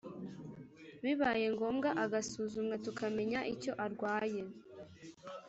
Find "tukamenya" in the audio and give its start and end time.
2.85-3.39